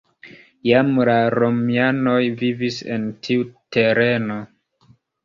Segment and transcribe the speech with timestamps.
[0.67, 3.45] Jam la romianoj vivis en tiu
[3.79, 4.39] tereno.